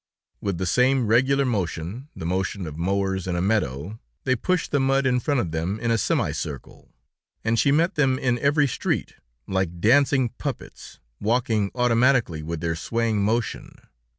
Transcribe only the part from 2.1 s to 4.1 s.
the motion of mowers in a meadow,